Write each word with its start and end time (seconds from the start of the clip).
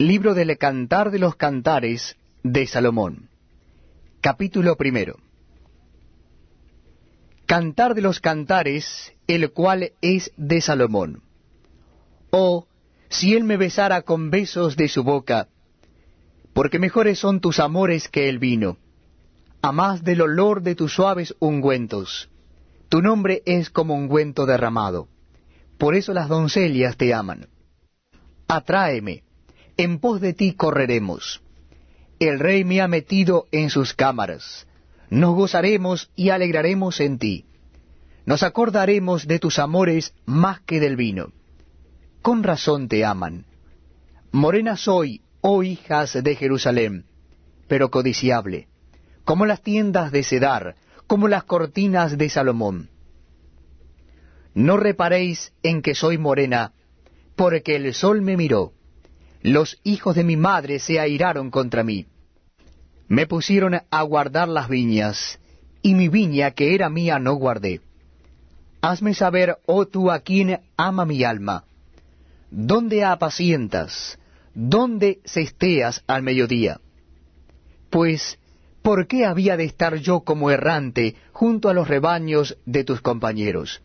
Libro 0.00 0.32
del 0.32 0.56
Cantar 0.56 1.10
de 1.10 1.18
los 1.18 1.36
Cantares 1.36 2.16
de 2.42 2.66
Salomón. 2.66 3.28
Capítulo 4.22 4.78
primero. 4.78 5.18
Cantar 7.44 7.94
de 7.94 8.00
los 8.00 8.18
Cantares, 8.18 9.12
el 9.26 9.50
cual 9.50 9.92
es 10.00 10.32
de 10.38 10.62
Salomón. 10.62 11.22
Oh, 12.30 12.66
si 13.10 13.34
él 13.34 13.44
me 13.44 13.58
besara 13.58 14.00
con 14.00 14.30
besos 14.30 14.74
de 14.74 14.88
su 14.88 15.04
boca, 15.04 15.48
porque 16.54 16.78
mejores 16.78 17.18
son 17.18 17.42
tus 17.42 17.60
amores 17.60 18.08
que 18.08 18.30
el 18.30 18.38
vino, 18.38 18.78
a 19.60 19.70
más 19.70 20.02
del 20.02 20.22
olor 20.22 20.62
de 20.62 20.76
tus 20.76 20.94
suaves 20.94 21.36
ungüentos. 21.40 22.30
Tu 22.88 23.02
nombre 23.02 23.42
es 23.44 23.68
como 23.68 23.96
ungüento 23.96 24.46
derramado. 24.46 25.08
Por 25.76 25.94
eso 25.94 26.14
las 26.14 26.30
doncellas 26.30 26.96
te 26.96 27.12
aman. 27.12 27.48
Atráeme 28.48 29.24
en 29.76 29.98
pos 29.98 30.20
de 30.20 30.34
ti 30.34 30.52
correremos. 30.52 31.42
El 32.18 32.38
rey 32.38 32.64
me 32.64 32.80
ha 32.80 32.88
metido 32.88 33.46
en 33.50 33.70
sus 33.70 33.94
cámaras. 33.94 34.66
Nos 35.08 35.34
gozaremos 35.34 36.10
y 36.14 36.30
alegraremos 36.30 37.00
en 37.00 37.18
ti. 37.18 37.46
Nos 38.26 38.42
acordaremos 38.42 39.26
de 39.26 39.38
tus 39.38 39.58
amores 39.58 40.14
más 40.26 40.60
que 40.60 40.80
del 40.80 40.96
vino. 40.96 41.32
Con 42.22 42.42
razón 42.42 42.88
te 42.88 43.04
aman. 43.04 43.46
Morena 44.32 44.76
soy, 44.76 45.22
oh 45.40 45.62
hijas 45.62 46.22
de 46.22 46.36
Jerusalén, 46.36 47.06
pero 47.66 47.90
codiciable, 47.90 48.68
como 49.24 49.46
las 49.46 49.62
tiendas 49.62 50.12
de 50.12 50.22
Cedar, 50.22 50.76
como 51.06 51.26
las 51.26 51.44
cortinas 51.44 52.18
de 52.18 52.28
Salomón. 52.28 52.90
No 54.54 54.76
reparéis 54.76 55.52
en 55.62 55.82
que 55.82 55.94
soy 55.94 56.18
morena, 56.18 56.72
porque 57.34 57.76
el 57.76 57.94
sol 57.94 58.22
me 58.22 58.36
miró 58.36 58.74
los 59.42 59.78
hijos 59.84 60.16
de 60.16 60.24
mi 60.24 60.36
madre 60.36 60.78
se 60.78 61.00
airaron 61.00 61.50
contra 61.50 61.82
mí. 61.82 62.06
Me 63.08 63.26
pusieron 63.26 63.80
a 63.90 64.02
guardar 64.02 64.48
las 64.48 64.68
viñas, 64.68 65.38
y 65.82 65.94
mi 65.94 66.08
viña 66.08 66.50
que 66.52 66.74
era 66.74 66.90
mía 66.90 67.18
no 67.18 67.34
guardé. 67.34 67.80
Hazme 68.82 69.14
saber, 69.14 69.58
oh 69.66 69.86
tú 69.86 70.10
a 70.10 70.20
quien 70.20 70.60
ama 70.76 71.04
mi 71.04 71.24
alma, 71.24 71.64
¿dónde 72.50 73.04
apacientas? 73.04 74.18
¿Dónde 74.54 75.20
cesteas 75.24 76.02
al 76.06 76.22
mediodía? 76.22 76.80
Pues, 77.88 78.38
¿por 78.82 79.06
qué 79.06 79.24
había 79.24 79.56
de 79.56 79.64
estar 79.64 79.96
yo 79.96 80.20
como 80.20 80.50
errante 80.50 81.14
junto 81.32 81.68
a 81.68 81.74
los 81.74 81.88
rebaños 81.88 82.58
de 82.66 82.84
tus 82.84 83.00
compañeros? 83.00 83.80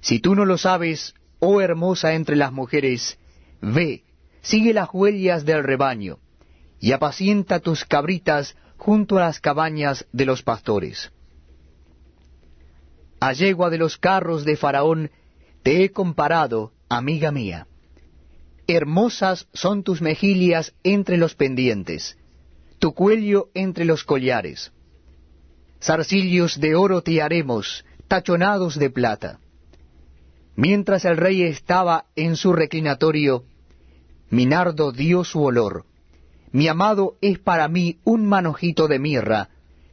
Si 0.00 0.18
tú 0.20 0.34
no 0.34 0.44
lo 0.44 0.56
sabes, 0.56 1.14
oh 1.40 1.60
hermosa 1.60 2.14
entre 2.14 2.36
las 2.36 2.52
mujeres, 2.52 3.18
ve, 3.60 4.02
sigue 4.46 4.72
las 4.72 4.88
huellas 4.92 5.44
del 5.44 5.64
rebaño, 5.64 6.18
y 6.78 6.92
apacienta 6.92 7.58
tus 7.58 7.84
cabritas 7.84 8.56
junto 8.76 9.18
a 9.18 9.22
las 9.22 9.40
cabañas 9.40 10.06
de 10.12 10.24
los 10.24 10.42
pastores. 10.42 11.10
A 13.18 13.32
yegua 13.32 13.70
de 13.70 13.78
los 13.78 13.96
carros 13.96 14.44
de 14.44 14.56
Faraón 14.56 15.10
te 15.62 15.82
he 15.82 15.90
comparado, 15.90 16.72
amiga 16.88 17.32
mía. 17.32 17.66
Hermosas 18.68 19.48
son 19.52 19.82
tus 19.82 20.00
mejillas 20.00 20.74
entre 20.84 21.16
los 21.16 21.34
pendientes, 21.34 22.16
tu 22.78 22.94
cuello 22.94 23.48
entre 23.54 23.84
los 23.84 24.04
collares. 24.04 24.72
Zarcillos 25.82 26.60
de 26.60 26.74
oro 26.76 27.02
te 27.02 27.20
haremos, 27.20 27.84
tachonados 28.06 28.78
de 28.78 28.90
plata. 28.90 29.40
Mientras 30.54 31.04
el 31.04 31.16
rey 31.16 31.42
estaba 31.42 32.06
en 32.14 32.36
su 32.36 32.52
reclinatorio, 32.52 33.44
mi 34.30 34.46
nardo 34.46 34.92
dio 34.92 35.24
su 35.24 35.42
olor. 35.42 35.84
Mi 36.52 36.68
amado 36.68 37.16
es 37.20 37.38
para 37.38 37.68
mí 37.68 37.98
un 38.04 38.26
manojito 38.26 38.88
de 38.88 38.98
mirra 38.98 39.50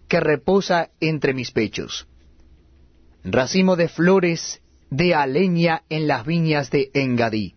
que 0.08 0.20
reposa 0.20 0.90
entre 1.00 1.34
mis 1.34 1.52
pechos. 1.52 2.08
Racimo 3.24 3.76
de 3.76 3.88
flores 3.88 4.62
de 4.90 5.16
aleña 5.16 5.84
en 5.90 6.08
las 6.08 6.26
viñas 6.26 6.70
de 6.70 6.92
Engadí. 6.94 7.56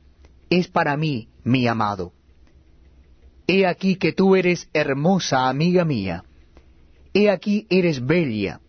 Es 0.49 0.69
para 0.69 0.97
mí 0.97 1.29
mi 1.45 1.67
amado. 1.67 2.13
He 3.47 3.67
aquí 3.67 3.97
que 3.97 4.13
tú 4.13 4.37
eres 4.37 4.69
hermosa, 4.73 5.49
amiga 5.49 5.85
mía. 5.85 6.25
He 7.15 7.31
aquí 7.31 7.67
eres 7.71 8.05
bella. 8.05 8.61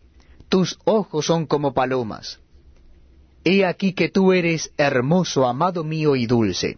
Tus 0.50 0.80
ojos 0.86 1.26
son 1.26 1.46
como 1.46 1.74
palomas. 1.74 2.40
He 3.44 3.66
aquí 3.66 3.94
que 3.94 4.10
tú 4.10 4.34
eres 4.34 4.72
hermoso, 4.78 5.48
amado 5.48 5.84
mío 5.84 6.16
y 6.16 6.26
dulce. 6.26 6.78